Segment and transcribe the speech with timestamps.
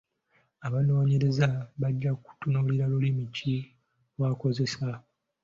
[0.67, 1.47] Abanoonyereza
[1.81, 3.55] bajja kutunuulira lulimi ki
[4.15, 4.87] lw’akozesa.